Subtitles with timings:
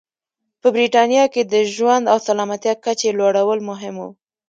[0.61, 4.05] په برېټانیا کې د ژوند او سلامتیا کچې لوړول مهم و.